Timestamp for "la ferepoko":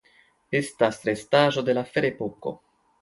1.79-2.55